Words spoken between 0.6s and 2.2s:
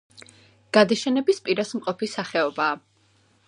გადაშენების პირას მყოფი